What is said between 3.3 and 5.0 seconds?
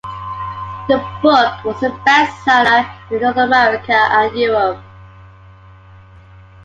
America and Europe.